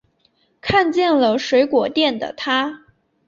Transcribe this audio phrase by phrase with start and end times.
[0.61, 2.85] 看见了水果店的她